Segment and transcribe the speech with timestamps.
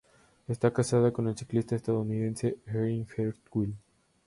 [0.47, 3.75] Está casada con el ciclista estadounidense Erin Hartwell.